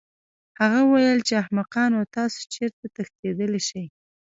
[0.59, 3.85] هغه وویل چې احمقانو تاسو چېرته تښتېدلی شئ